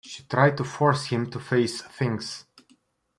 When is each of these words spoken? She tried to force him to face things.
She 0.03 0.23
tried 0.23 0.57
to 0.57 0.63
force 0.63 1.05
him 1.05 1.29
to 1.29 1.39
face 1.39 1.79
things. 1.83 2.45